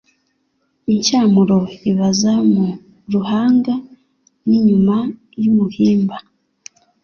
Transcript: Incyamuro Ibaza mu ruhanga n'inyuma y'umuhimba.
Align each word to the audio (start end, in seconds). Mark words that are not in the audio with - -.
Incyamuro 0.93 1.57
Ibaza 1.89 2.33
mu 2.53 2.67
ruhanga 3.13 3.73
n'inyuma 4.47 4.97
y'umuhimba. 5.43 6.15